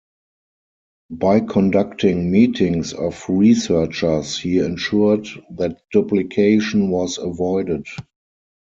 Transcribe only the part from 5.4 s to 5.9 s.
that